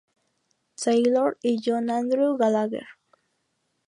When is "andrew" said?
1.91-2.35